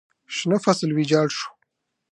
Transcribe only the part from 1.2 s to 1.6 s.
شو.